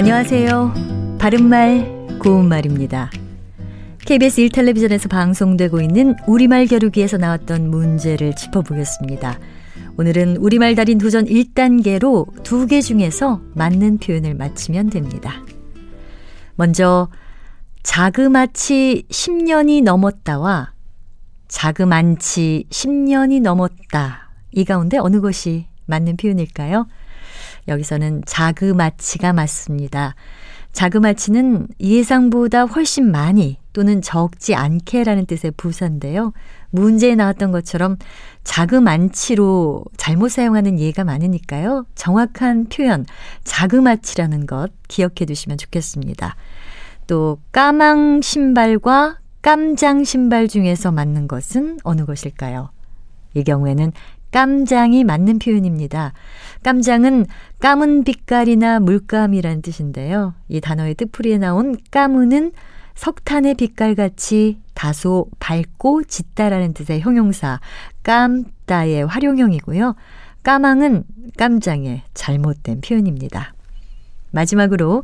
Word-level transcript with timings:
안녕하세요. 0.00 1.18
바른말, 1.18 2.18
고운말입니다. 2.20 3.10
KBS 4.06 4.40
1텔레비전에서 4.46 5.10
방송되고 5.10 5.82
있는 5.82 6.14
우리말 6.26 6.68
겨루기에서 6.68 7.18
나왔던 7.18 7.68
문제를 7.68 8.34
짚어보겠습니다. 8.34 9.38
오늘은 9.98 10.38
우리말 10.38 10.74
달인 10.74 10.96
도전 10.96 11.26
1단계로 11.26 12.42
두 12.42 12.66
개 12.66 12.80
중에서 12.80 13.42
맞는 13.54 13.98
표현을 13.98 14.36
맞히면 14.36 14.88
됩니다. 14.88 15.44
먼저 16.54 17.10
자그마치 17.82 19.04
10년이 19.10 19.82
넘었다와 19.82 20.72
자그만치 21.48 22.68
10년이 22.70 23.42
넘었다. 23.42 24.30
이 24.52 24.64
가운데 24.64 24.96
어느 24.96 25.20
것이 25.20 25.66
맞는 25.84 26.16
표현일까요? 26.16 26.86
여기서는 27.68 28.22
자그마치가 28.26 29.32
맞습니다. 29.32 30.14
자그마치는 30.72 31.68
예상보다 31.80 32.62
훨씬 32.64 33.10
많이 33.10 33.58
또는 33.72 34.02
적지 34.02 34.54
않게라는 34.54 35.26
뜻의 35.26 35.52
부사인데요. 35.56 36.32
문제에 36.70 37.14
나왔던 37.14 37.50
것처럼 37.50 37.96
자그만치로 38.44 39.84
잘못 39.96 40.30
사용하는 40.30 40.78
예가 40.78 41.04
많으니까요. 41.04 41.86
정확한 41.94 42.66
표현, 42.68 43.04
자그마치라는 43.44 44.46
것 44.46 44.70
기억해 44.88 45.24
두시면 45.26 45.58
좋겠습니다. 45.58 46.36
또 47.06 47.38
까망 47.52 48.20
신발과 48.22 49.18
깜장 49.42 50.04
신발 50.04 50.48
중에서 50.48 50.92
맞는 50.92 51.26
것은 51.26 51.78
어느 51.82 52.04
것일까요? 52.04 52.70
이 53.34 53.42
경우에는 53.42 53.92
깜장이 54.30 55.04
맞는 55.04 55.38
표현입니다. 55.38 56.12
깜장은 56.62 57.26
까문 57.58 58.04
빛깔이나 58.04 58.80
물감이란 58.80 59.62
뜻인데요. 59.62 60.34
이 60.48 60.60
단어의 60.60 60.94
뜻풀이에 60.94 61.38
나온 61.38 61.76
까문은 61.90 62.52
석탄의 62.94 63.54
빛깔같이 63.54 64.60
다소 64.74 65.26
밝고 65.38 66.04
짙다라는 66.04 66.74
뜻의 66.74 67.00
형용사 67.00 67.60
깜다의 68.02 69.06
활용형이고요. 69.06 69.94
까망은 70.42 71.04
깜장의 71.38 72.02
잘못된 72.14 72.80
표현입니다. 72.80 73.54
마지막으로 74.32 75.02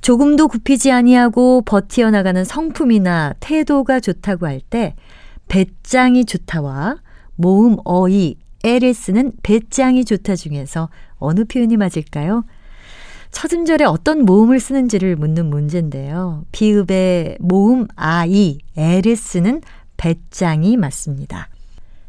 조금도 0.00 0.48
굽히지 0.48 0.92
아니하고 0.92 1.62
버티어 1.62 2.10
나가는 2.10 2.44
성품이나 2.44 3.34
태도가 3.40 4.00
좋다고 4.00 4.46
할 4.46 4.60
때 4.60 4.94
배짱이 5.48 6.24
좋다와 6.24 6.96
모음 7.36 7.76
어이 7.84 8.36
에를 8.66 8.92
쓰는 8.92 9.32
배짱이 9.42 10.04
좋다 10.04 10.34
중에서 10.34 10.88
어느 11.18 11.44
표현이 11.44 11.76
맞을까요? 11.76 12.44
첫 13.30 13.52
음절에 13.52 13.84
어떤 13.84 14.24
모음을 14.24 14.58
쓰는지를 14.58 15.14
묻는 15.16 15.46
문제인데요. 15.46 16.44
비읍의 16.52 17.38
모음 17.40 17.86
아이, 17.94 18.58
에를 18.76 19.14
쓰는 19.14 19.62
배짱이 19.96 20.76
맞습니다. 20.76 21.48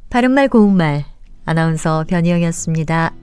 바른말 0.10 0.48
고운말 0.48 1.06
아나운서 1.46 2.06
변희영이었습니다. 2.08 3.14